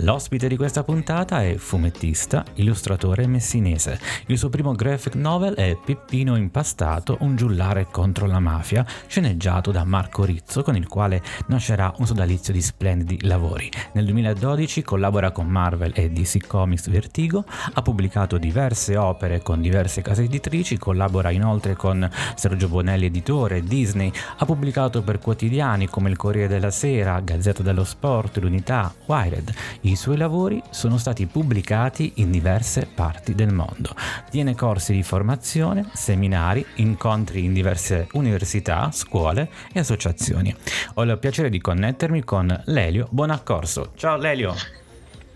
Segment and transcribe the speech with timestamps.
[0.00, 3.98] L'ospite di questa puntata è fumettista, illustratore messinese.
[4.26, 9.84] Il suo primo graphic novel è Peppino Impastato, un giullare contro la mafia, sceneggiato da
[9.84, 13.70] Marco Rizzo, con il quale nascerà un sodalizio di splendidi lavori.
[13.92, 20.02] Nel 2012 collabora con Marvel e DC Comics Vertigo, ha pubblicato diverse opere con diverse
[20.02, 26.16] case editrici, collabora inoltre con Sergio Bonelli editore, Disney, ha pubblicato per quotidiani come il
[26.18, 29.54] Corriere della Sera, Gazzetta dello Sport, l'Unità, Wired.
[29.86, 33.94] I suoi lavori sono stati pubblicati in diverse parti del mondo.
[34.28, 40.52] Tiene corsi di formazione, seminari, incontri in diverse università, scuole e associazioni.
[40.94, 43.92] Ho il piacere di connettermi con Lelio Bonaccorso.
[43.94, 44.54] Ciao Lelio!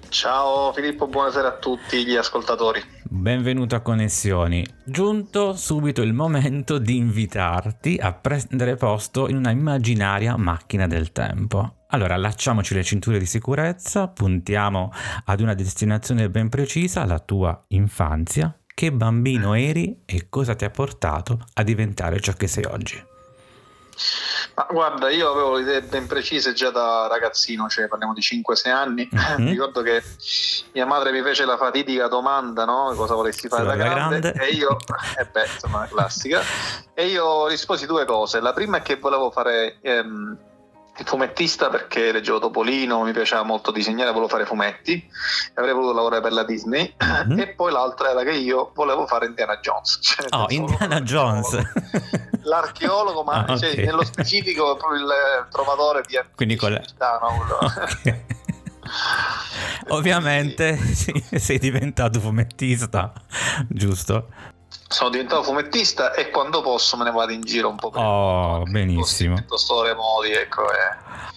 [0.09, 2.83] Ciao Filippo, buonasera a tutti gli ascoltatori.
[3.05, 4.67] Benvenuto a Connessioni.
[4.85, 11.77] Giunto subito il momento di invitarti a prendere posto in una immaginaria macchina del tempo.
[11.93, 14.93] Allora, allacciamoci le cinture di sicurezza, puntiamo
[15.25, 18.55] ad una destinazione ben precisa, la tua infanzia.
[18.73, 23.09] Che bambino eri e cosa ti ha portato a diventare ciò che sei oggi?
[24.55, 29.09] Ma guarda, io avevo idee ben precise già da ragazzino, cioè parliamo di 5-6 anni.
[29.13, 29.35] Mm-hmm.
[29.43, 30.03] Mi ricordo che
[30.73, 32.93] mia madre mi fece la fatidica domanda, no?
[32.95, 34.21] Cosa volessi fare da grande?
[34.21, 34.45] grande?
[34.45, 34.77] E io,
[35.19, 36.41] e eh beh, insomma, classica.
[36.95, 38.41] E io risposi due cose.
[38.41, 40.39] La prima è che volevo fare ehm,
[41.05, 45.09] fumettista perché leggevo Topolino, mi piaceva molto disegnare, volevo fare fumetti,
[45.55, 47.39] avrei voluto lavorare per la Disney mm-hmm.
[47.39, 49.99] e poi l'altra era che io volevo fare Indiana Jones.
[50.11, 51.57] Cioè, oh, Indiana Jones!
[52.43, 53.85] L'archeologo, ma ah, cioè, okay.
[53.85, 56.83] nello specifico proprio il trovatore di Quindi con la...
[56.99, 57.39] no?
[57.59, 58.25] okay.
[59.89, 61.13] Ovviamente sì.
[61.37, 63.13] sei diventato fumettista,
[63.69, 64.29] giusto?
[64.93, 68.65] Sono diventato fumettista e quando posso me ne vado in giro un po' per oh,
[68.65, 69.37] benissimo.
[69.55, 70.77] storie modi ecco e...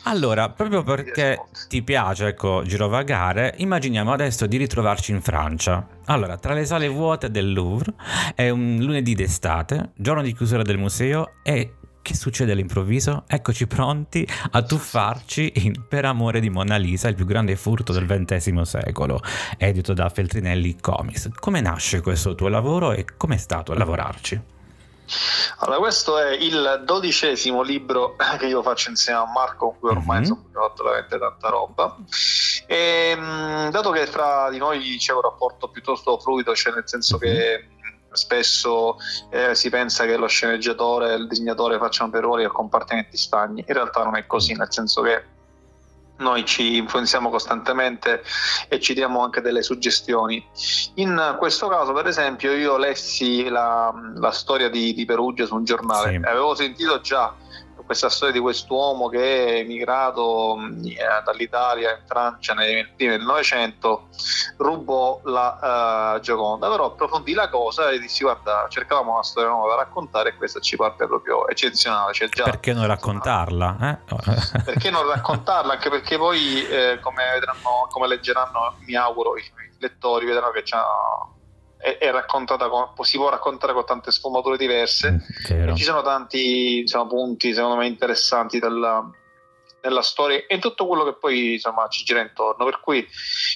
[0.05, 5.85] allora proprio perché ti piace ecco girovagare immaginiamo adesso di ritrovarci in Francia.
[6.05, 7.93] Allora tra le sale vuote del Louvre
[8.33, 13.23] è un lunedì d'estate giorno di chiusura del museo e che succede all'improvviso?
[13.25, 18.05] Eccoci pronti a tuffarci in Per amore di Mona Lisa, il più grande furto del
[18.05, 19.21] XX secolo,
[19.57, 21.29] edito da Feltrinelli Comics.
[21.39, 24.51] Come nasce questo tuo lavoro e com'è stato lavorarci?
[25.59, 30.21] Allora, questo è il dodicesimo libro che io faccio insieme a Marco, con cui ormai
[30.21, 30.31] mm-hmm.
[30.31, 31.97] ho fatto veramente tanta roba.
[32.67, 37.17] E, mm, dato che fra di noi c'è un rapporto piuttosto fluido, cioè nel senso
[37.17, 37.35] mm-hmm.
[37.35, 37.67] che
[38.13, 38.97] spesso
[39.29, 43.63] eh, si pensa che lo sceneggiatore e il disegnatore facciano per ruoli a compartimenti stagni,
[43.66, 45.31] in realtà non è così, nel senso che
[46.18, 48.24] noi ci influenziamo costantemente
[48.68, 50.46] e ci diamo anche delle suggestioni.
[50.96, 55.63] In questo caso, per esempio, io lessi la, la storia di, di, Perugia su un
[55.63, 56.16] giornale, sì.
[56.24, 57.34] avevo sentito già
[57.93, 64.07] questa storia di quest'uomo che è emigrato eh, dall'Italia in Francia nei primi del Novecento,
[64.57, 69.75] rubò la uh, Gioconda, però approfondì la cosa e dissi guarda cercavamo una storia nuova
[69.75, 72.13] da raccontare e questa ci parte proprio eccezionale.
[72.13, 73.77] Cioè, già perché non raccontarla?
[73.79, 73.97] Eh?
[74.65, 75.73] perché non raccontarla?
[75.73, 79.43] Anche perché poi eh, come, vedranno, come leggeranno mi auguro i
[79.77, 80.77] lettori vedranno che c'è
[81.83, 86.01] è, è raccontata con, si può raccontare con tante sfumature diverse mm, e ci sono
[86.01, 89.05] tanti diciamo, punti secondo me interessanti della,
[89.83, 92.63] nella storia e tutto quello che poi insomma, ci gira intorno.
[92.66, 93.05] Per cui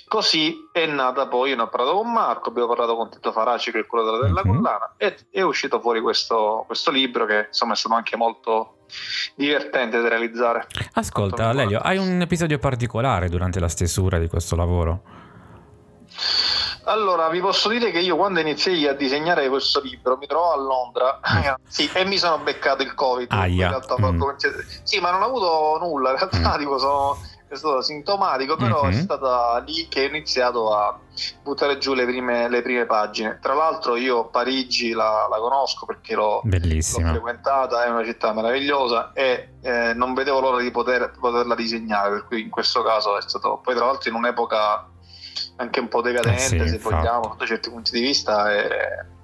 [0.07, 3.71] così è nata poi, io ne ho parlato con Marco, abbiamo parlato con Tito Faraci,
[3.71, 4.55] che è quello della, della mm-hmm.
[4.55, 8.79] collana, e è uscito fuori questo, questo, libro che insomma è stato anche molto
[9.35, 10.67] divertente da realizzare.
[10.93, 15.17] Ascolta, Lelio, hai un episodio particolare durante la stesura di questo lavoro?
[16.87, 20.57] Allora, vi posso dire che io quando iniziai a disegnare questo libro mi trovo a
[20.57, 21.53] Londra mm.
[21.67, 23.31] sì, e mi sono beccato il Covid.
[23.69, 24.21] Realtà, mm.
[24.83, 26.55] Sì, ma non ho avuto nulla, in realtà mm.
[26.59, 27.17] tipo, sono,
[27.49, 28.97] è stato sintomatico, però mm-hmm.
[28.97, 30.97] è stata lì che ho iniziato a
[31.43, 33.37] buttare giù le prime, le prime pagine.
[33.41, 39.11] Tra l'altro io Parigi la, la conosco perché l'ho, l'ho, frequentata, è una città meravigliosa
[39.13, 43.21] e eh, non vedevo l'ora di poter, poterla disegnare, per cui in questo caso è
[43.21, 43.59] stato...
[43.61, 44.87] Poi tra l'altro in un'epoca
[45.57, 46.95] anche un po' decadente, eh sì, se infatti.
[46.95, 48.53] vogliamo, da certi punti di vista.
[48.53, 48.67] E,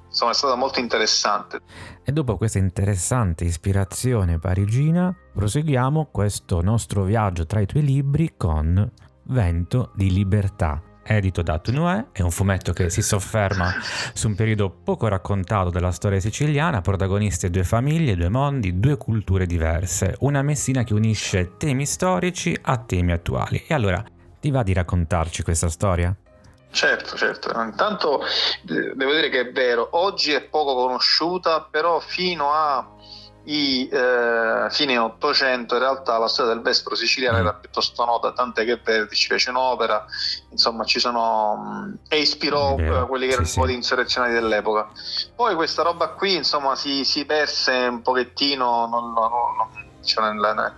[0.08, 1.60] insomma è stata molto interessante.
[2.04, 8.92] E dopo questa interessante ispirazione parigina, proseguiamo questo nostro viaggio tra i tuoi libri con
[9.26, 13.74] Vento di libertà edito da Tunue, è un fumetto che si sofferma
[14.14, 19.46] su un periodo poco raccontato della storia siciliana, protagonisti due famiglie, due mondi, due culture
[19.46, 23.64] diverse, una Messina che unisce temi storici a temi attuali.
[23.68, 24.04] E allora,
[24.40, 26.16] ti va di raccontarci questa storia?
[26.74, 27.52] Certo, certo.
[27.62, 28.24] Intanto
[28.64, 32.90] devo dire che è vero, oggi è poco conosciuta, però fino a
[33.46, 38.64] i eh, fine 800 in realtà la storia del Vespro siciliano era piuttosto nota tant'è
[38.64, 40.06] che Verdi ci fece un'opera
[40.52, 43.78] insomma ci sono mh, e ispirò eh, quelli che erano sì, i modi sì.
[43.80, 44.90] insurrezionali dell'epoca
[45.36, 50.74] poi questa roba qui insomma si, si perse un pochettino non, non, non, cioè nel,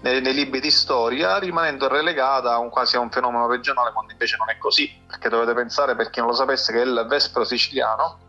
[0.00, 4.12] nei, nei, libri di storia, rimanendo relegata a un, quasi a un fenomeno regionale, quando
[4.12, 7.44] invece non è così, perché dovete pensare, per chi non lo sapesse, che il Vespro
[7.44, 8.20] siciliano,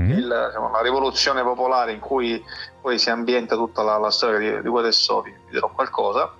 [0.00, 0.10] mm-hmm.
[0.10, 2.42] il, diciamo, la rivoluzione popolare in cui
[2.80, 6.32] poi si ambienta tutta la, la storia di, di Guadesso, vi dirò qualcosa,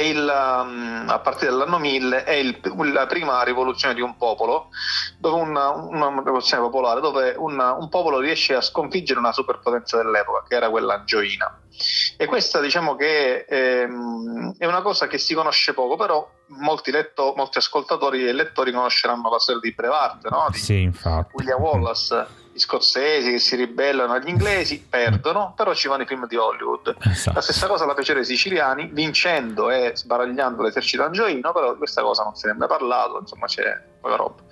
[0.00, 2.58] il, um, a partire dall'anno 1000 è il,
[2.92, 4.68] la prima rivoluzione di un popolo,
[5.18, 10.44] dove una, una rivoluzione popolare, dove una, un popolo riesce a sconfiggere una superpotenza dell'epoca,
[10.48, 11.58] che era quella angioina.
[12.16, 17.34] E questa diciamo che ehm, è una cosa che si conosce poco, però molti, letto,
[17.36, 20.46] molti ascoltatori e lettori conosceranno la storia di Brevard, no?
[20.50, 20.90] di sì,
[21.32, 26.28] William Wallace gli scozzesi che si ribellano agli inglesi perdono, però ci vanno i film
[26.28, 26.96] di Hollywood.
[27.00, 27.34] Esatto.
[27.34, 32.22] La stessa cosa la fecero i siciliani, vincendo e sbaragliando l'esercito angioino, però questa cosa
[32.22, 34.42] non se ne è mai parlato, insomma c'è poca roba.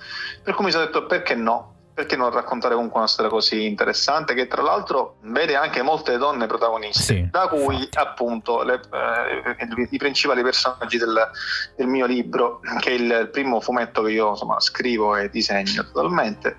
[0.43, 1.75] Per cui mi sono detto perché no?
[1.95, 6.47] Perché non raccontare comunque una storia così interessante che tra l'altro vede anche molte donne
[6.47, 7.99] protagoniste, sì, da cui infatti.
[7.99, 11.31] appunto le, eh, i principali personaggi del,
[11.77, 16.57] del, mio libro, che è il primo fumetto che io insomma, scrivo e disegno totalmente,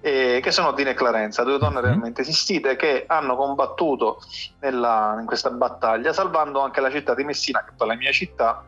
[0.00, 1.84] eh, che sono Dina e Clarenza, due donne mhm.
[1.84, 4.20] realmente esistite che hanno combattuto
[4.60, 8.64] nella, in questa battaglia, salvando anche la città di Messina, che è la mia città,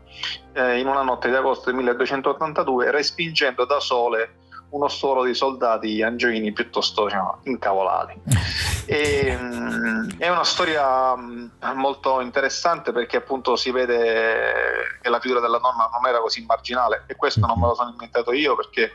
[0.53, 4.43] eh, in una notte di agosto del 1282, respingendo da sole
[4.75, 8.21] uno stolo di soldati angioini piuttosto diciamo, incavolati.
[8.87, 15.41] E, um, è una storia um, molto interessante perché appunto si vede che la figura
[15.41, 18.93] della donna non era così marginale e questo non me lo sono inventato io perché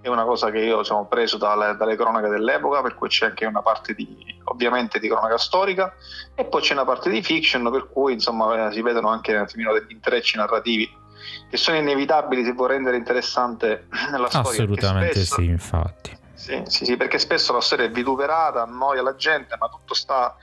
[0.00, 3.46] è una cosa che io ho preso dalle, dalle, cronache dell'epoca, per cui c'è anche
[3.46, 5.94] una parte di, ovviamente di cronaca storica,
[6.34, 9.72] e poi c'è una parte di fiction, per cui insomma si vedono anche un attimino
[9.72, 11.06] degli intrecci narrativi
[11.48, 13.86] che sono inevitabili se vuoi rendere interessante
[14.16, 14.50] la storia.
[14.50, 16.16] Assolutamente spesso, sì, infatti.
[16.34, 20.36] Sì, sì, sì, perché spesso la storia è vituperata, annoia la gente, ma tutto sta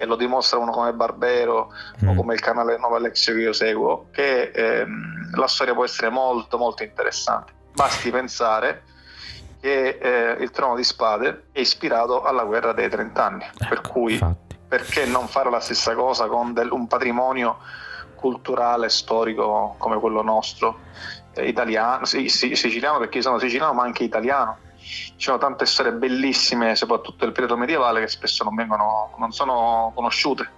[0.00, 1.72] e lo dimostra uno come Barbero
[2.04, 2.08] mm.
[2.08, 6.08] o come il canale Nova Alexio che io seguo, che ehm, la storia può essere
[6.08, 7.52] molto molto interessante.
[7.72, 8.84] Basti pensare
[9.60, 13.80] che eh, il Trono di Spade è ispirato alla guerra dei 30 anni, ecco, per
[13.80, 14.56] cui infatti.
[14.68, 17.58] perché non fare la stessa cosa con del, un patrimonio
[18.18, 20.80] culturale, storico come quello nostro,
[21.34, 24.58] eh, italiano, sì, sì, siciliano perché sono siciliano ma anche italiano.
[24.78, 29.92] Ci sono tante storie bellissime, soprattutto del periodo medievale, che spesso non, vengono, non sono
[29.94, 30.57] conosciute.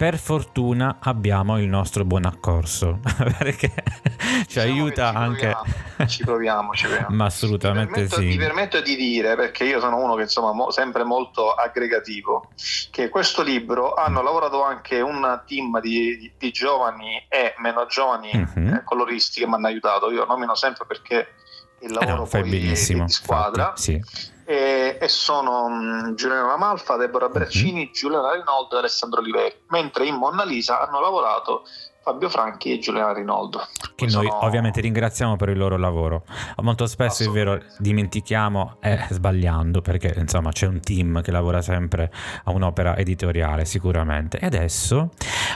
[0.00, 3.00] Per fortuna abbiamo il nostro buon accorso
[3.36, 3.70] perché
[4.16, 5.50] ci diciamo aiuta ci anche.
[5.50, 7.08] Proviamo, ci proviamo, ci proviamo.
[7.14, 8.26] Ma assolutamente mi permetto, sì.
[8.28, 12.48] Mi permetto di dire, perché io sono uno che insomma mo, sempre molto aggregativo,
[12.90, 18.30] che questo libro hanno lavorato anche un team di, di, di giovani e meno giovani
[18.32, 18.76] uh-huh.
[18.76, 20.10] eh, coloristi che mi hanno aiutato.
[20.10, 21.34] Io nomino sempre perché
[21.80, 23.74] il lavoro eh no, fai benissimo, di squadra.
[23.76, 27.92] Infatti, sì e, e sono um, Giuliano Ramalfa, Deborah Braccini, mm-hmm.
[27.92, 31.62] Giuliano Rinaldo e Alessandro Oliveri, mentre in Monna Lisa hanno lavorato
[32.02, 33.60] Fabio Franchi e Giuliano Rinaldo.
[33.94, 34.44] Che noi sono...
[34.44, 36.24] ovviamente ringraziamo per il loro lavoro.
[36.62, 42.10] Molto spesso è vero, dimentichiamo eh, sbagliando perché insomma c'è un team che lavora sempre
[42.44, 44.38] a un'opera editoriale sicuramente.
[44.38, 45.10] E adesso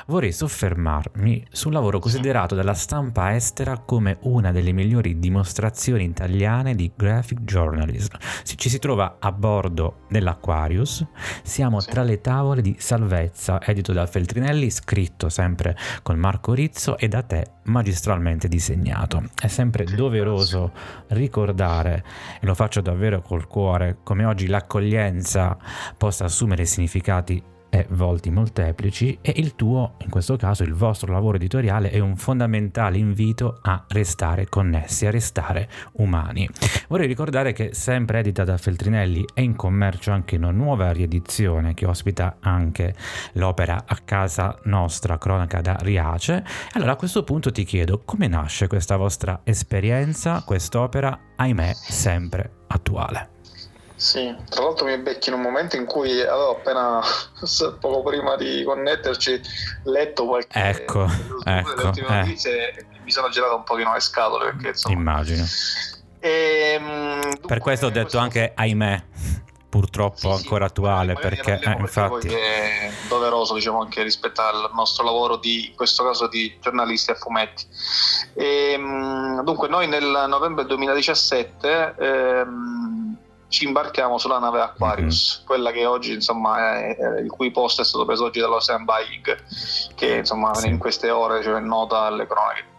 [0.07, 6.93] vorrei soffermarmi sul lavoro considerato dalla stampa estera come una delle migliori dimostrazioni italiane di
[6.95, 8.17] graphic journalism.
[8.45, 11.07] Ci si trova a bordo dell'Aquarius,
[11.43, 11.91] siamo sì.
[11.91, 17.09] tra le tavole di Salvezza, edito da Feltrinelli, scritto sempre con Marco Marco Rizzo e
[17.09, 19.31] da te magistralmente disegnato.
[19.35, 20.73] È sempre doveroso
[21.09, 22.05] ricordare,
[22.39, 25.57] e lo faccio davvero col cuore, come oggi l'accoglienza
[25.97, 27.43] possa assumere significati
[27.75, 32.17] e volti molteplici e il tuo, in questo caso il vostro lavoro editoriale è un
[32.17, 36.49] fondamentale invito a restare connessi, a restare umani.
[36.87, 41.85] Vorrei ricordare che sempre edita da Feltrinelli è in commercio anche una nuova riedizione che
[41.85, 42.95] ospita anche
[43.33, 46.45] l'opera A casa nostra, cronaca da Riace.
[46.75, 53.34] Allora a questo punto ti chiedo come nasce questa vostra esperienza, quest'opera, ahimè, sempre attuale.
[53.97, 57.01] Sì, tra l'altro mi becchi in un momento in cui avevo appena,
[57.81, 59.41] poco prima di connetterci,
[59.85, 60.59] letto qualche...
[60.59, 61.07] Ecco,
[61.45, 61.93] ecco.
[61.93, 62.03] Eh.
[62.03, 64.95] Notizie, mi sono girato un pochino le scatole perché insomma...
[64.95, 65.45] Immagino.
[66.19, 68.19] E, dunque, per questo ho detto questo...
[68.19, 69.05] anche ahimè
[69.75, 75.05] purtroppo sì, ancora sì, attuale perché, eh, infatti è doveroso diciamo anche rispetto al nostro
[75.05, 77.67] lavoro di in questo caso di giornalisti a fumetti
[78.35, 83.04] e, ehm, dunque noi nel novembre 2017 ehm,
[83.49, 85.47] ci imbarchiamo sulla nave Aquarius, mm-hmm.
[85.47, 89.45] quella che oggi insomma è, è, il cui posto è stato preso oggi dall'Ocean Buying,
[89.95, 90.69] che insomma sì.
[90.69, 92.73] in queste ore cioè, è nota alle cronache.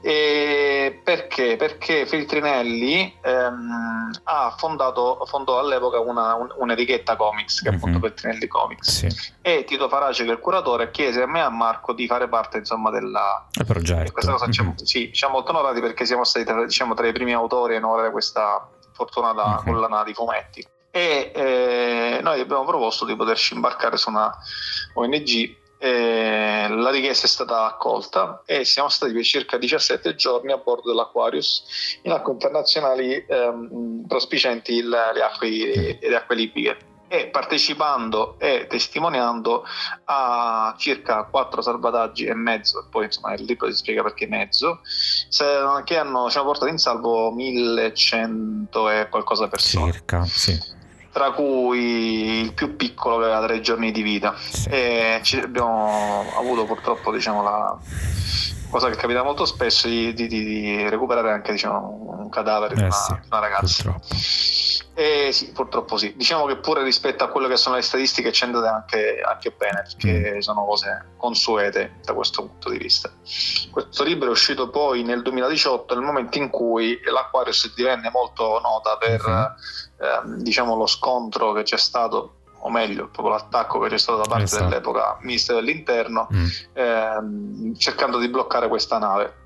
[0.00, 1.56] E perché?
[1.56, 8.00] Perché Feltrinelli ehm, ha fondato fondò all'epoca una, un, un'etichetta comics, che è appunto mm-hmm.
[8.00, 8.88] Feltrinelli Comics.
[8.88, 9.08] Sì.
[9.42, 12.28] E Tito Farace, che è il curatore, chiese a me e a Marco di fare
[12.28, 14.08] parte insomma della il progetto.
[14.08, 14.76] E questa cosa mm-hmm.
[14.76, 18.10] ci, sì, siamo molto onorati perché siamo stati diciamo, tra i primi autori a onorare
[18.10, 18.66] questa
[19.00, 19.64] fortunata mm-hmm.
[19.64, 20.66] collana di fumetti.
[20.90, 24.30] E eh, noi abbiamo proposto di poterci imbarcare su una
[24.94, 25.58] ONG.
[25.82, 30.90] Eh, la richiesta è stata accolta e siamo stati per circa 17 giorni a bordo
[30.90, 39.64] dell'Aquarius in acque internazionali ehm, prospicenti le acque, le acque libiche e partecipando e testimoniando
[40.04, 44.78] a circa quattro salvataggi e mezzo, poi insomma il libro si spiega perché mezzo,
[45.84, 49.90] che hanno, ci hanno portato in salvo 1100 e qualcosa persone.
[49.90, 50.78] Circa, sì
[51.12, 54.36] tra cui il più piccolo che aveva tre giorni di vita.
[54.38, 54.68] Sì.
[54.68, 57.76] E abbiamo avuto purtroppo diciamo, la
[58.70, 62.82] cosa che capita molto spesso di, di, di recuperare anche diciamo, un cadavere eh di,
[62.82, 63.82] una, sì, una ragazza.
[63.82, 64.14] Purtroppo.
[65.00, 66.12] Eh, sì, purtroppo sì.
[66.14, 69.82] Diciamo che pure rispetto a quelle che sono le statistiche ci andate anche, anche bene,
[69.82, 70.38] perché mm.
[70.40, 73.10] sono cose consuete da questo punto di vista.
[73.70, 78.98] Questo libro è uscito poi nel 2018, nel momento in cui l'Aquarius divenne molto nota
[78.98, 80.36] per mm-hmm.
[80.36, 84.28] eh, diciamo, lo scontro che c'è stato o meglio, proprio l'attacco che c'è stato da
[84.28, 84.64] parte esatto.
[84.64, 86.46] dell'epoca ministro dell'interno, mm.
[86.74, 89.39] ehm, cercando di bloccare questa nave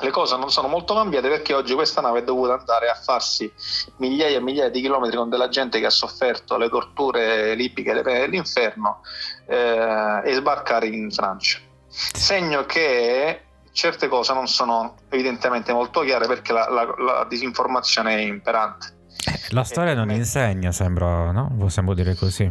[0.00, 3.50] le cose non sono molto cambiate perché oggi questa nave è dovuta andare a farsi
[3.96, 8.02] migliaia e migliaia di chilometri con della gente che ha sofferto le torture libiche, le
[8.02, 9.02] pene dell'inferno
[9.46, 11.58] eh, e sbarcare in Francia.
[11.88, 13.42] Segno che
[13.72, 18.98] certe cose non sono evidentemente molto chiare perché la, la, la disinformazione è imperante.
[19.26, 21.54] Eh, la storia non insegna, sembra, no?
[21.58, 22.50] Possiamo dire così.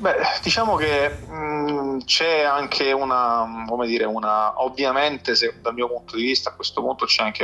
[0.00, 0.14] Beh,
[0.44, 6.22] diciamo che mh, c'è anche una, come dire, una, ovviamente se, dal mio punto di
[6.22, 7.42] vista a questo punto c'è anche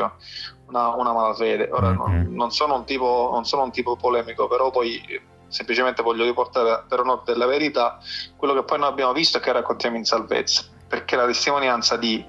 [0.69, 1.69] una, una malafede.
[1.73, 1.97] Ora mm-hmm.
[1.97, 5.03] non, non, sono un tipo, non sono un tipo polemico, però poi
[5.49, 7.99] semplicemente voglio riportare per onore della verità
[8.37, 12.25] quello che poi noi abbiamo visto e che raccontiamo in salvezza, perché la testimonianza di,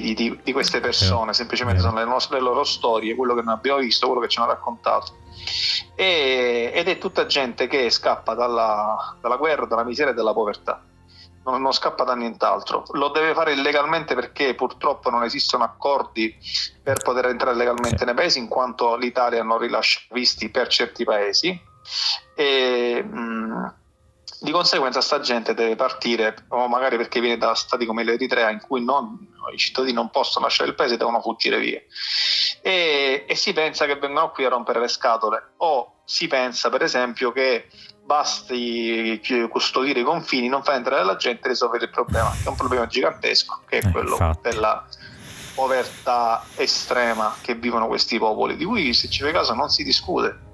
[0.00, 3.54] di, di, di queste persone semplicemente sono le, nostre, le loro storie, quello che noi
[3.54, 5.12] abbiamo visto, quello che ci hanno raccontato
[5.94, 10.82] e, ed è tutta gente che scappa dalla, dalla guerra, dalla miseria e dalla povertà.
[11.44, 12.82] Non, scappa da nient'altro.
[12.92, 16.36] Lo deve fare illegalmente perché purtroppo non esistono accordi
[16.82, 21.58] per poter entrare legalmente nei paesi, in quanto l'Italia non rilascia visti per certi paesi.
[22.34, 23.27] E, mh,
[24.40, 28.60] di conseguenza sta gente deve partire, o magari perché viene da stati come l'Eritrea in
[28.60, 29.18] cui non,
[29.52, 31.80] i cittadini non possono lasciare il paese e devono fuggire via.
[32.62, 36.82] E, e, si pensa che vengano qui a rompere le scatole, o si pensa per
[36.82, 37.68] esempio che
[38.04, 39.20] basti
[39.50, 42.56] custodire i confini, non far entrare la gente e risolvere il problema, che è un
[42.56, 44.48] problema gigantesco, che è eh, quello infatti.
[44.48, 44.86] della
[45.54, 50.46] povertà estrema che vivono questi popoli, di cui se ci fai caso non si discute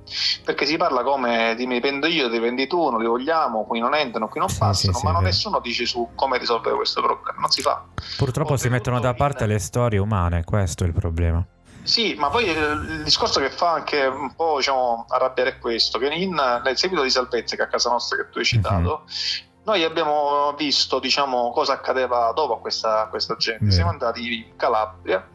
[0.45, 3.81] perché si parla come di mi prendo io, ti prendi tu, non li vogliamo, qui
[3.81, 7.03] non entrano, qui non sì, passano, sì, ma sì, nessuno dice su come risolvere questo
[7.03, 7.85] problema, non si fa.
[8.17, 9.51] Purtroppo si mettono da parte in...
[9.51, 11.45] le storie umane, questo è il problema.
[11.83, 16.07] Sì, ma poi il discorso che fa anche un po' diciamo, arrabbiare è questo, che
[16.07, 19.83] in, nel seguito di Salvezza, che a casa nostra che tu hai citato, mm-hmm noi
[19.83, 23.65] abbiamo visto diciamo, cosa accadeva dopo a questa, questa gente.
[23.65, 23.71] Mm.
[23.71, 25.27] Siamo andati in Calabria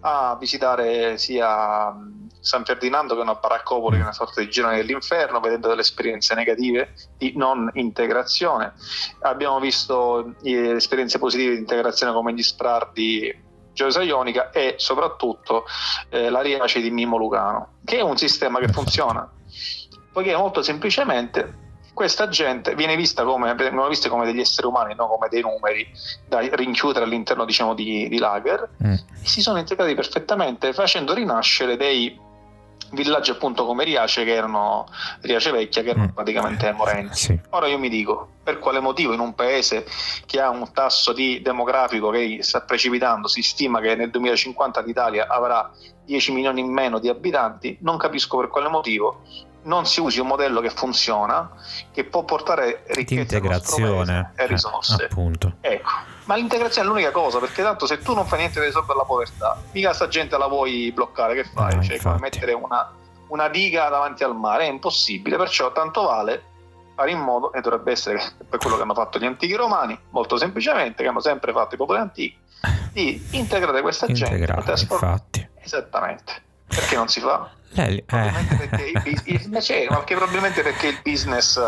[0.00, 1.92] a visitare sia
[2.42, 5.80] San Ferdinando che è una baraccopoli, che è una sorta di girone dell'inferno, vedendo delle
[5.80, 8.74] esperienze negative di non integrazione.
[9.20, 15.64] Abbiamo visto eh, esperienze positive di integrazione come gli sprar di Gioia Ionica e soprattutto
[16.10, 19.26] eh, la Riace di Mimo Lucano, che è un sistema che funziona,
[20.12, 21.60] poiché molto semplicemente
[21.94, 23.54] questa gente viene vista come,
[23.88, 25.86] viste come degli esseri umani, non come dei numeri
[26.26, 28.92] da rinchiudere all'interno diciamo, di, di lager, mm.
[28.92, 32.18] e si sono integrati perfettamente facendo rinascere dei
[32.92, 34.86] villaggi appunto come Riace che erano
[35.20, 36.14] Riace Vecchia che erano mm.
[36.14, 37.16] praticamente morenti.
[37.16, 37.40] Sì.
[37.50, 39.84] Ora io mi dico per quale motivo in un paese
[40.26, 45.28] che ha un tasso di demografico che sta precipitando, si stima che nel 2050 l'Italia
[45.28, 45.70] avrà
[46.04, 49.22] 10 milioni in meno di abitanti, non capisco per quale motivo
[49.64, 51.50] non si usi un modello che funziona,
[51.92, 55.02] che può portare ricchezza integrazione e risorse.
[55.02, 55.56] Eh, appunto.
[55.60, 55.90] Ecco.
[56.32, 59.04] Ma l'integrazione è l'unica cosa, perché tanto se tu non fai niente per risolvere la
[59.04, 61.74] povertà, mica sta gente la vuoi bloccare, che fai?
[61.74, 62.90] No, cioè, come mettere una,
[63.26, 66.42] una diga davanti al mare, è impossibile, perciò tanto vale
[66.94, 70.38] fare in modo, e dovrebbe essere per quello che hanno fatto gli antichi romani, molto
[70.38, 72.34] semplicemente, che hanno sempre fatto i popoli antichi,
[72.92, 74.94] di integrare questa Integrare, gente.
[74.94, 75.48] infatti.
[75.60, 76.32] Esattamente.
[76.66, 77.50] Perché non si fa?
[77.74, 78.68] Lei, probabilmente, eh.
[78.68, 79.22] perché il,
[79.52, 81.60] il, cioè, probabilmente perché il business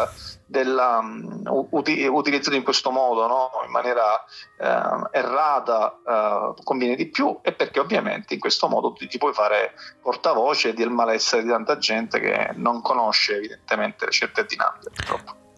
[0.47, 3.51] dell'utilizzato um, in questo modo, no?
[3.65, 4.23] in maniera
[4.59, 9.33] uh, errata, uh, conviene di più e perché ovviamente in questo modo ti, ti, puoi
[9.33, 9.73] fare
[10.03, 14.91] portavoce del malessere di tanta gente che non conosce evidentemente certe dinamiche.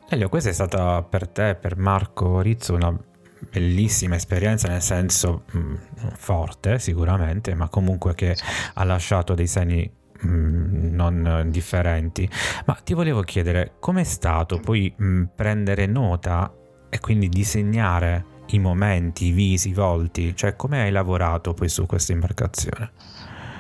[0.08, 2.96] Elio, questa è stata per te, per Marco Rizzo, una
[3.38, 5.74] bellissima esperienza nel senso mh, mm,
[6.14, 8.36] forte sicuramente, ma comunque che
[8.74, 9.90] ha lasciato dei segni
[10.24, 12.28] Mm, non differenti.
[12.64, 16.52] Ma ti volevo chiedere com'è stato poi mh, mm, prendere nota
[16.88, 21.84] e quindi disegnare i momenti, i visi, i volti, cioè come hai lavorato poi su
[21.86, 22.92] questa imbarcazione?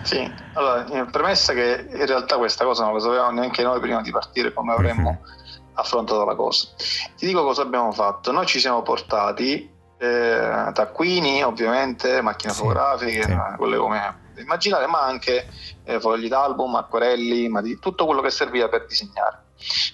[0.02, 4.12] Sì, allora, premessa che in realtà questa cosa non la sapevamo neanche noi prima di
[4.12, 5.74] partire, come avremmo mm-hmm.
[5.74, 6.68] affrontato la cosa.
[7.16, 8.30] Ti dico cosa abbiamo fatto.
[8.30, 13.36] Noi ci siamo portati eh, taccuini, ovviamente, macchine sì, fotografiche, sì.
[13.56, 15.48] quelle come immaginare, ma anche
[15.84, 19.44] eh, fogli d'album, acquerelli, ma di tutto quello che serviva per disegnare.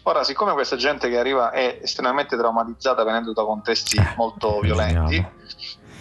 [0.03, 5.25] Ora, siccome questa gente che arriva è estremamente traumatizzata venendo da contesti eh, molto violenti,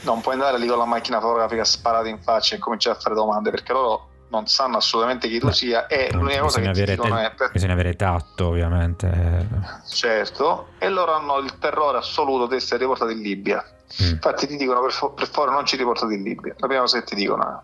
[0.01, 3.15] non puoi andare lì con la macchina fotografica sparata in faccia e cominciare a fare
[3.15, 6.83] domande perché loro non sanno assolutamente chi tu Beh, sia e l'unica cosa che ti
[6.85, 7.51] dicono te- è per...
[7.51, 9.47] bisogna avere tatto ovviamente
[9.89, 13.63] certo e loro hanno il terrore assoluto di essere riportati in Libia
[14.01, 14.07] mm.
[14.07, 17.05] infatti ti dicono per, per, favore non ci riportati in Libia la prima cosa che
[17.05, 17.63] ti dicono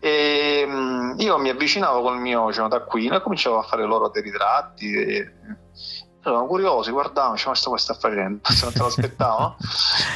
[0.00, 4.08] e um, io mi avvicinavo con il mio diciamo, taccuino e cominciavo a fare loro
[4.08, 5.32] dei ritratti e,
[6.22, 9.56] erano curiosi, guardavano, dicevano questo sta facendo, se non te lo aspettavo.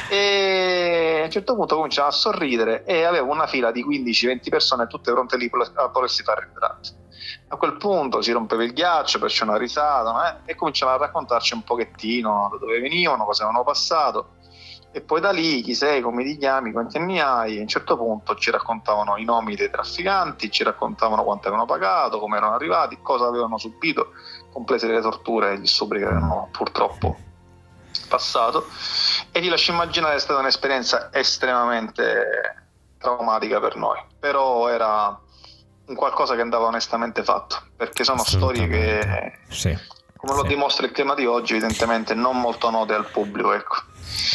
[0.09, 4.87] e a un certo punto cominciavo a sorridere e avevo una fila di 15-20 persone
[4.87, 6.89] tutte pronte lì a volersi fare il ritratto.
[7.47, 10.51] A quel punto si rompeva il ghiaccio, perciò una risata eh?
[10.51, 14.33] e cominciavano a raccontarci un pochettino da dove venivano, cosa avevano passato.
[14.95, 17.57] E poi da lì chi sei, come ti chiami, quanti anni hai.
[17.57, 22.17] A un certo punto ci raccontavano i nomi dei trafficanti, ci raccontavano quanto avevano pagato,
[22.17, 24.11] come erano arrivati, cosa avevano subito
[24.53, 27.17] comprese le torture e gli stupri che avevano purtroppo
[28.07, 28.67] passato.
[29.33, 33.99] E ti lascio immaginare è stata un'esperienza estremamente traumatica per noi.
[34.17, 35.19] Però era
[35.87, 39.77] un qualcosa che andava onestamente fatto perché sono storie che sì,
[40.25, 43.83] come lo dimostra il tema di oggi evidentemente non molto note al pubblico ecco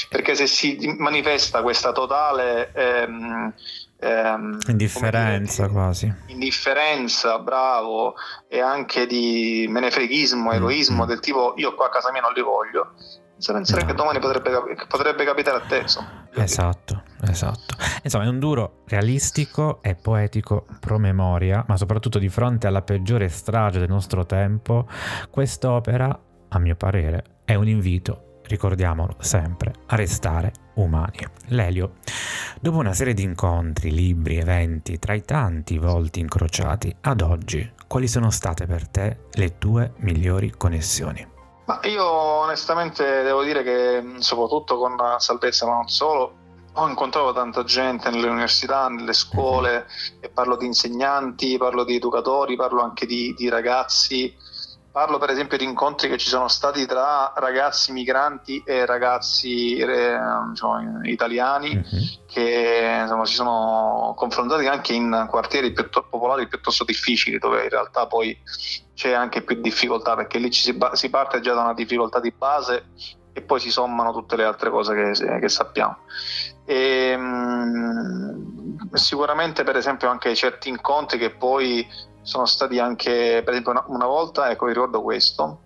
[0.09, 3.53] perché se si manifesta questa totale ehm,
[3.99, 8.15] ehm, indifferenza dire, quasi indifferenza bravo
[8.49, 11.09] e anche di menefreghismo mm, egoismo mm.
[11.09, 12.93] del tipo io qua a casa mia non li voglio
[13.33, 13.87] senza pensare no.
[13.89, 16.29] che domani potrebbe, potrebbe, capitare a te insomma.
[16.35, 22.83] esatto esatto insomma è un duro realistico e poetico promemoria ma soprattutto di fronte alla
[22.83, 24.87] peggiore strage del nostro tempo
[25.31, 31.19] quest'opera a mio parere è un invito ricordiamolo sempre, a restare umani.
[31.49, 31.95] Lelio,
[32.61, 38.09] dopo una serie di incontri, libri, eventi, tra i tanti volti incrociati, ad oggi, quali
[38.09, 41.27] sono state per te le tue migliori connessioni?
[41.67, 46.35] Ma io onestamente devo dire che soprattutto con Salvezza, ma non solo,
[46.73, 50.23] ho incontrato tanta gente nelle università, nelle scuole, mm-hmm.
[50.23, 54.35] e parlo di insegnanti, parlo di educatori, parlo anche di, di ragazzi
[54.93, 60.19] Parlo per esempio di incontri che ci sono stati tra ragazzi migranti e ragazzi eh,
[60.49, 62.27] diciamo, italiani uh-huh.
[62.27, 68.09] che insomma, si sono confrontati anche in quartieri piuttosto popolari piuttosto difficili dove in realtà
[68.09, 68.37] poi
[68.93, 72.19] c'è anche più difficoltà perché lì ci si, ba- si parte già da una difficoltà
[72.19, 72.87] di base
[73.33, 75.99] e poi si sommano tutte le altre cose che, che sappiamo.
[76.71, 81.85] E, mh, sicuramente per esempio anche certi incontri che poi
[82.23, 85.63] sono stati anche, per esempio, una, una, volta, ecco, ricordo questo,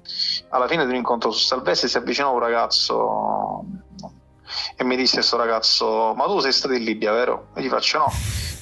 [0.49, 3.64] alla fine di un incontro su Salvese si avvicinò un ragazzo
[4.77, 7.49] e mi disse questo ragazzo, ma tu sei stato in Libia, vero?
[7.55, 8.11] E gli faccio no,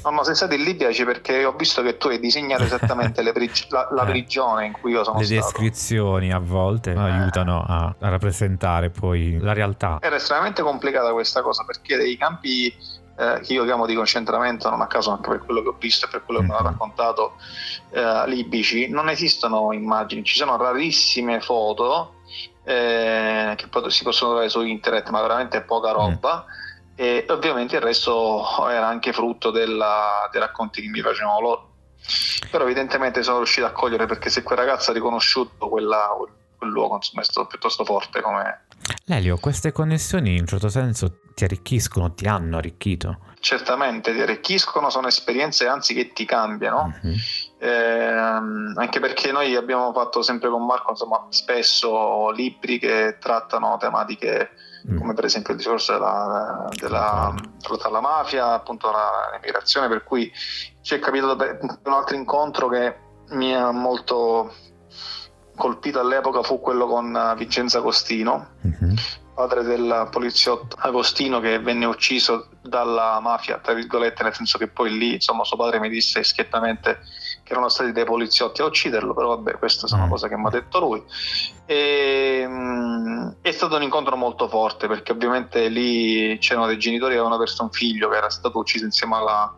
[0.04, 3.70] no, no, sei stato in Libia perché ho visto che tu hai disegnato esattamente prig-
[3.70, 4.10] la, la, eh.
[4.10, 5.40] prigione in cui io sono le stato.
[5.40, 6.98] Le descrizioni a volte eh.
[6.98, 9.98] aiutano a, a rappresentare poi la realtà.
[10.00, 12.74] Era estremamente complicata questa cosa perché dei campi
[13.16, 16.06] eh, che io chiamo di concentramento, non a caso anche per quello che ho visto
[16.06, 16.72] e per quello che mi hanno mm-hmm.
[16.72, 17.36] raccontato
[17.90, 22.14] eh, libici, non esistono immagini, ci sono rarissime foto
[22.64, 26.46] eh, che si possono trovare su internet, ma veramente poca roba.
[26.46, 26.70] Mm.
[27.02, 31.70] E ovviamente il resto era anche frutto della, dei racconti che mi facevano loro.
[32.48, 36.10] Però evidentemente sono riuscito a cogliere perché se quel ragazzo ha riconosciuto quella,
[36.56, 38.66] quel luogo, insomma, è stato piuttosto forte come...
[39.06, 43.18] Lelio, queste connessioni in un certo senso ti arricchiscono, ti hanno arricchito?
[43.40, 47.16] Certamente, ti arricchiscono, sono esperienze anzi che ti cambiano, mm-hmm.
[47.62, 54.51] Eh, anche perché noi abbiamo fatto sempre con Marco, insomma, spesso libri che trattano tematiche
[54.90, 54.98] mm.
[54.98, 57.33] come per esempio il discorso della, della
[57.68, 58.90] lotta alla mafia, appunto
[59.33, 60.29] l'immigrazione, per cui
[60.81, 61.37] ci è capitato
[61.85, 62.96] un altro incontro che
[63.29, 64.53] mi ha molto
[65.55, 68.94] colpito all'epoca fu quello con Vincenzo Agostino, mm-hmm.
[69.37, 74.98] padre del poliziotto Agostino che venne ucciso dalla mafia, tra virgolette, nel senso che poi
[74.98, 76.98] lì, insomma, suo padre mi disse schiettamente
[77.52, 80.08] che erano stati dei poliziotti a ucciderlo, però vabbè, queste sono mm.
[80.08, 81.02] cose che mi ha detto lui.
[81.66, 87.18] E, mh, è stato un incontro molto forte perché ovviamente lì c'erano dei genitori che
[87.18, 89.54] avevano perso un figlio che era stato ucciso insieme alla,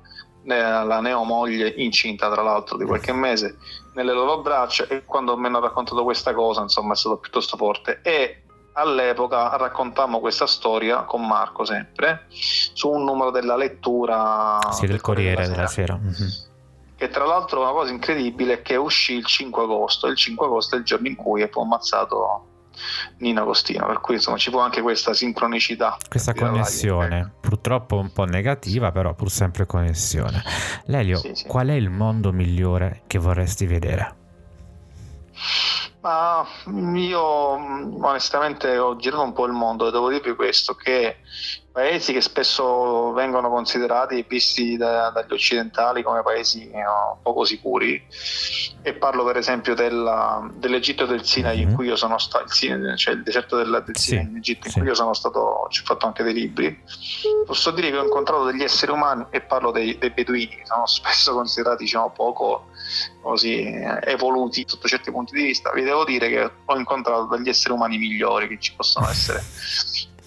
[0.49, 3.57] alla neomoglie incinta tra l'altro di qualche mese
[3.95, 8.01] nelle loro braccia e quando mi hanno raccontato questa cosa insomma è stato piuttosto forte
[8.03, 8.43] e
[8.75, 15.01] all'epoca raccontammo questa storia con Marco sempre su un numero della lettura sì, del, del
[15.01, 16.25] Corriere della Sera, della sera.
[16.25, 16.53] Mm-hmm
[16.97, 20.77] che tra l'altro una cosa incredibile è che uscì il 5 agosto, il 5 agosto
[20.77, 22.49] è il giorno in cui è poi ammazzato
[23.19, 25.97] Nino Agostino, per cui insomma ci fu anche questa sincronicità.
[26.09, 27.33] Questa connessione, live.
[27.41, 30.43] purtroppo un po' negativa, però pur sempre connessione.
[30.87, 31.47] Lelio, sì, sì.
[31.47, 34.23] qual è il mondo migliore che vorresti vedere?
[36.01, 41.19] Ma io onestamente ho girato un po' il mondo e devo dirvi questo, che
[41.75, 48.01] paesi che spesso vengono considerati e visti da, dagli occidentali come paesi no, poco sicuri
[48.81, 51.63] e parlo per esempio della, dell'Egitto e del Sinai mm-hmm.
[51.63, 51.75] in mhm.
[51.75, 54.79] cui io sono stato cioè il deserto del, del Sinai sì, in Egitto in sì.
[54.79, 56.81] cui io sono stato ci ho fatto anche dei libri
[57.45, 60.87] posso dire che ho incontrato degli esseri umani e parlo dei, dei beduini che sono
[60.87, 62.69] spesso considerati diciamo poco
[63.21, 63.65] così
[64.03, 67.99] evoluti sotto certi punti di vista vi devo dire che ho incontrato degli esseri umani
[67.99, 69.43] migliori che ci possono essere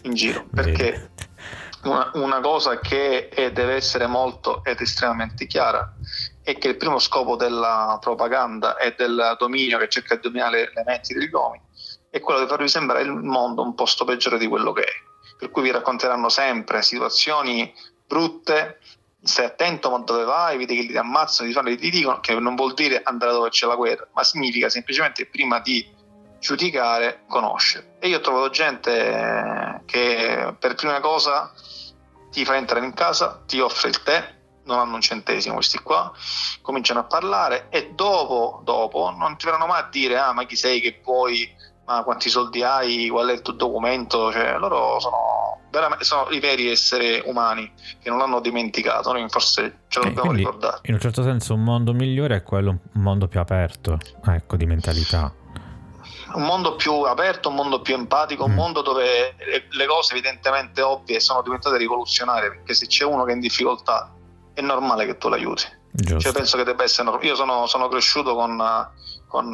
[0.01, 1.11] in giro perché
[1.89, 5.93] una, una cosa che è, deve essere molto ed estremamente chiara
[6.43, 10.83] è che il primo scopo della propaganda e del dominio che cerca di dominare le
[10.85, 11.65] menti degli uomini
[12.09, 14.93] è quello di farvi sembrare il mondo un posto peggiore di quello che è.
[15.37, 17.73] Per cui vi racconteranno sempre situazioni
[18.05, 18.79] brutte,
[19.21, 22.55] stai attento a dove vai, vedi che ti ammazzano, ti fanno, ti dicono che non
[22.55, 25.85] vuol dire andare dove c'è la guerra, ma significa semplicemente prima di
[26.39, 27.95] giudicare, conoscere.
[27.99, 31.51] E io ho trovato gente che per prima cosa
[32.31, 36.11] ti fa entrare in casa, ti offre il tè, non hanno un centesimo questi qua,
[36.61, 40.55] cominciano a parlare e dopo, dopo non ti verranno mai a dire ah ma chi
[40.55, 41.49] sei che puoi,
[41.85, 46.39] ma quanti soldi hai, qual è il tuo documento, cioè loro sono, veramente, sono i
[46.39, 47.71] veri esseri umani
[48.01, 50.79] che non l'hanno dimenticato, noi forse ce lo eh, dobbiamo ricordare.
[50.83, 54.65] In un certo senso un mondo migliore è quello un mondo più aperto, ecco, di
[54.65, 55.33] mentalità
[56.33, 58.55] un mondo più aperto, un mondo più empatico, un mm.
[58.55, 59.35] mondo dove
[59.69, 64.13] le cose evidentemente ovvie sono diventate rivoluzionarie, perché se c'è uno che è in difficoltà
[64.53, 65.75] è normale che tu l'aiuti.
[66.19, 68.61] Cioè, penso che debba essere Io sono, sono cresciuto con,
[69.27, 69.51] con,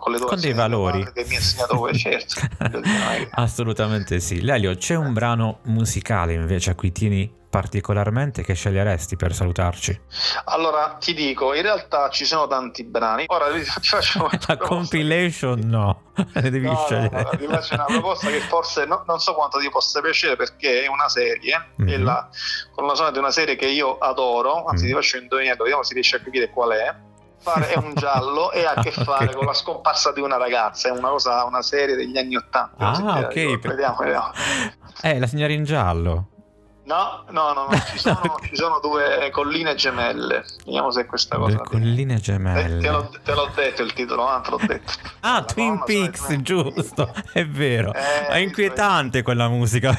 [0.00, 2.40] con, le tue con dei valori che mi ha insegnato certo.
[3.30, 4.42] Assolutamente sì.
[4.42, 10.00] Lelio, c'è un brano musicale invece a cui tieni particolarmente che sceglieresti per salutarci?
[10.46, 13.26] Allora, ti dico, in realtà ci sono tanti brani.
[13.28, 17.22] Ora ti faccio La compilation no, ne devi no, scegliere.
[17.22, 20.82] No, ti faccio una proposta che forse no, non so quanto ti possa piacere perché
[20.82, 21.92] è una serie, mm-hmm.
[21.92, 22.28] è la
[22.74, 24.88] colonna di una serie che io adoro, anzi mm.
[24.88, 26.92] ti faccio indovinare, vediamo se riesci a capire qual è
[27.52, 29.36] è un giallo e ha a che fare okay.
[29.36, 30.88] con la scomparsa di una ragazza.
[30.88, 32.86] È una cosa, una serie degli anni Ottanta.
[32.86, 33.58] Ah, ok.
[33.60, 34.30] Vediamo, vediamo.
[35.02, 36.28] Eh, la signora in giallo.
[36.84, 37.78] No, no, no, no.
[37.90, 40.44] Ci, sono, ci, sono, due colline gemelle.
[40.64, 41.56] Vediamo se è questa cosa.
[41.56, 42.78] Due colline gemelle.
[42.78, 44.92] Eh, te, l'ho, te, l'ho, detto il titolo, ah, te l'ho detto.
[45.20, 47.92] Ah, La Twin Peaks, Twin giusto, è vero.
[47.94, 49.98] Eh, è inquietante quella musica.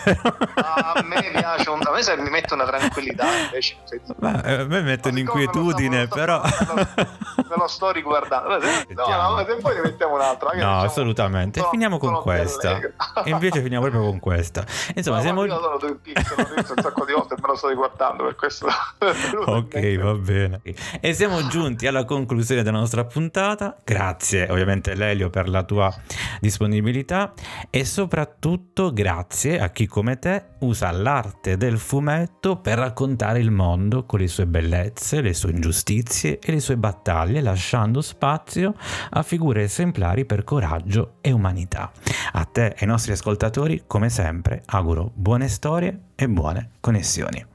[0.55, 1.81] Ah, a me piace, un...
[1.83, 3.77] a me se mi mette una tranquillità invece.
[4.17, 6.41] Beh, eh, a me mette un'inquietudine, però...
[6.41, 8.59] Me lo sto riguardando.
[8.89, 10.49] No, no, se poi ne mettiamo un'altra.
[10.49, 11.59] No, diciamo, assolutamente.
[11.59, 12.79] Sono, finiamo con questa.
[13.23, 14.63] E invece finiamo proprio con questa.
[14.95, 15.45] Insomma, no, siamo...
[15.45, 18.67] Io sono Twin Peaks, sono un sacco di volte me lo sto riguardando per questo.
[19.45, 20.61] ok, va bene.
[20.99, 23.77] E siamo giunti alla conclusione della nostra puntata.
[23.83, 25.93] Grazie ovviamente Lelio per la tua
[26.39, 27.33] disponibilità
[27.69, 34.05] e soprattutto grazie a chi come te usa l'arte del fumetto per raccontare il mondo
[34.05, 38.73] con le sue bellezze, le sue ingiustizie e le sue battaglie, lasciando spazio
[39.09, 41.91] a figure esemplari per coraggio e umanità.
[42.33, 47.45] A te e ai nostri ascoltatori, come sempre, auguro buone storie e buone connessioni.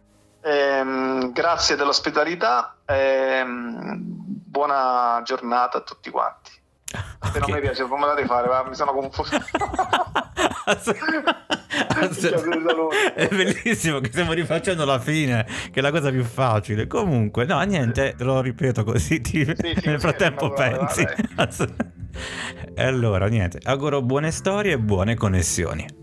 [0.42, 2.76] Eh, grazie dell'ospitalità.
[2.86, 6.58] Eh, buona giornata a tutti quanti.
[6.92, 7.32] Okay.
[7.32, 8.48] Se non mi piace, come la devi fare?
[8.48, 9.36] Ma mi sono confuso.
[13.14, 16.88] è bellissimo che stiamo rifacendo la fine, che è la cosa più facile.
[16.88, 19.20] Comunque, no, niente, te lo ripeto così.
[19.20, 19.44] Ti...
[19.44, 21.06] Sì, sì, nel frattempo pensi.
[22.74, 25.99] e allora, niente, auguro buone storie e buone connessioni.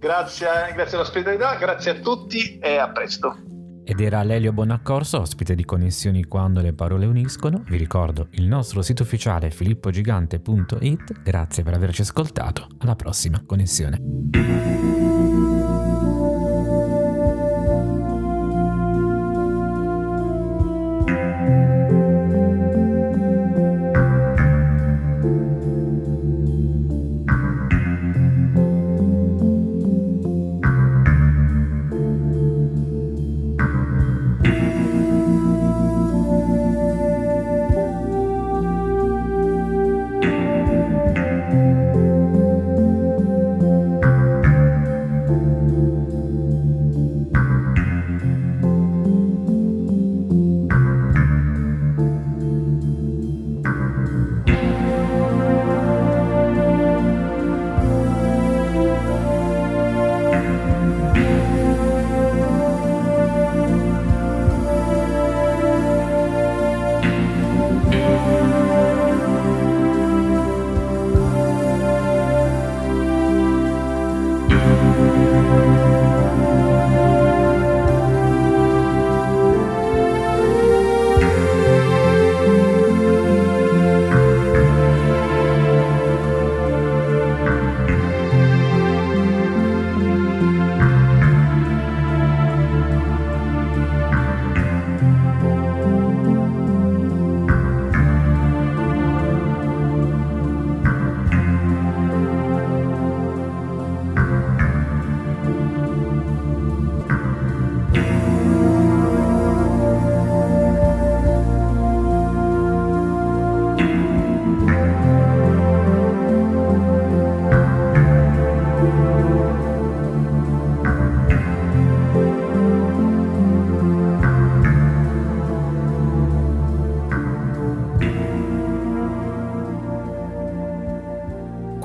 [0.00, 3.36] Grazie, grazie all'ospitalità, grazie a tutti e a presto.
[3.84, 7.62] Ed era Lelio Bonaccorso, ospite di Connessioni quando le parole uniscono.
[7.66, 11.22] Vi ricordo il nostro sito ufficiale filippogigante.it.
[11.22, 12.66] Grazie per averci ascoltato.
[12.78, 13.98] Alla prossima connessione.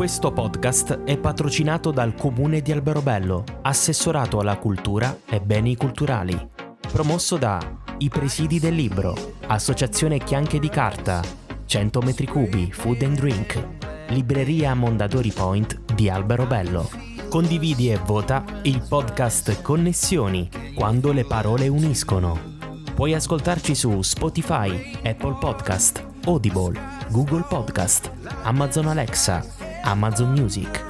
[0.06, 6.40] Questo podcast è patrocinato dal Comune di Alberobello, assessorato alla cultura e beni culturali,
[6.92, 7.60] promosso da
[7.98, 9.16] I Presidi del Libro,
[9.48, 11.24] Associazione Chianche di Carta,
[11.66, 13.68] 100 metri cubi, Food and Drink,
[14.10, 16.88] Libreria Mondadori Point di Alberobello.
[17.28, 22.54] Condividi e vota il podcast Connessioni, quando le parole uniscono.
[22.94, 28.12] Puoi ascoltarci su Spotify, Apple Podcast, Audible, Google Podcast,
[28.44, 30.82] Amazon Alexa, Amazon Music,